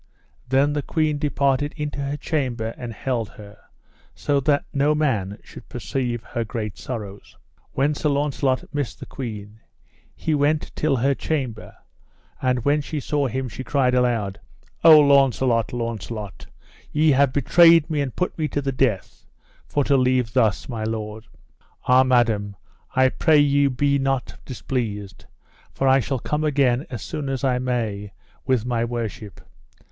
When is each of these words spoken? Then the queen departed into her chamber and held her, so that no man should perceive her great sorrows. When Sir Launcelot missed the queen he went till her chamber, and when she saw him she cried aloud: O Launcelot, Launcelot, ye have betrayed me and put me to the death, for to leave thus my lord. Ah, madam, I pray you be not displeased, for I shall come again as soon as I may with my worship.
Then 0.49 0.73
the 0.73 0.81
queen 0.81 1.19
departed 1.19 1.75
into 1.77 1.99
her 1.99 2.17
chamber 2.17 2.73
and 2.75 2.91
held 2.91 3.29
her, 3.29 3.55
so 4.15 4.39
that 4.39 4.65
no 4.73 4.95
man 4.95 5.37
should 5.43 5.69
perceive 5.69 6.23
her 6.23 6.43
great 6.43 6.75
sorrows. 6.75 7.37
When 7.73 7.93
Sir 7.93 8.09
Launcelot 8.09 8.63
missed 8.73 8.99
the 8.99 9.05
queen 9.05 9.59
he 10.15 10.33
went 10.33 10.75
till 10.75 10.95
her 10.95 11.13
chamber, 11.13 11.75
and 12.41 12.65
when 12.65 12.81
she 12.81 12.99
saw 12.99 13.27
him 13.27 13.47
she 13.47 13.63
cried 13.63 13.93
aloud: 13.93 14.39
O 14.83 14.97
Launcelot, 14.99 15.71
Launcelot, 15.71 16.47
ye 16.91 17.11
have 17.11 17.31
betrayed 17.31 17.87
me 17.87 18.01
and 18.01 18.15
put 18.15 18.35
me 18.39 18.47
to 18.47 18.59
the 18.63 18.71
death, 18.71 19.27
for 19.67 19.83
to 19.83 19.95
leave 19.95 20.33
thus 20.33 20.67
my 20.67 20.83
lord. 20.83 21.27
Ah, 21.85 22.01
madam, 22.03 22.55
I 22.95 23.09
pray 23.09 23.37
you 23.37 23.69
be 23.69 23.99
not 23.99 24.35
displeased, 24.45 25.25
for 25.71 25.87
I 25.87 25.99
shall 25.99 26.17
come 26.17 26.43
again 26.43 26.87
as 26.89 27.03
soon 27.03 27.29
as 27.29 27.43
I 27.43 27.59
may 27.59 28.13
with 28.47 28.65
my 28.65 28.83
worship. 28.83 29.39